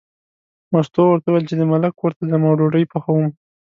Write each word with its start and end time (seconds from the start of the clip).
مستو 0.71 1.01
ورته 1.07 1.27
وویل 1.29 1.45
چې 1.49 1.55
د 1.57 1.61
ملک 1.71 1.93
کور 1.99 2.11
ته 2.17 2.23
ځم 2.29 2.41
او 2.47 2.53
ډوډۍ 2.59 2.83
پخوم. 2.91 3.25